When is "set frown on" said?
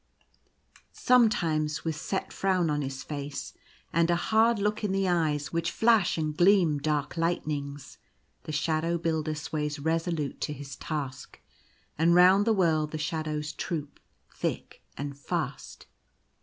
1.95-2.81